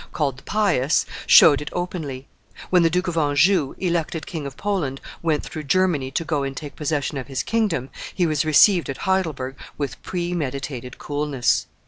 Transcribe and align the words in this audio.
called 0.13 0.37
the 0.37 0.41
Pious, 0.41 1.05
showed 1.27 1.61
it 1.61 1.69
openly; 1.73 2.27
when 2.71 2.81
the 2.81 2.89
Duke 2.89 3.07
of 3.07 3.17
Anjou, 3.17 3.75
elected 3.77 4.25
King 4.25 4.47
of 4.47 4.57
Poland, 4.57 4.99
went 5.21 5.43
through 5.43 5.61
Germany 5.65 6.09
to 6.09 6.25
go 6.25 6.41
and 6.41 6.57
take 6.57 6.75
possession 6.75 7.19
of 7.19 7.27
his 7.27 7.43
kingdom, 7.43 7.91
he 8.15 8.25
was 8.25 8.43
received 8.43 8.89
at 8.89 8.97
Heidelberg 9.05 9.55
with 9.77 10.01
premeditated 10.01 10.97
coolness. 10.97 11.67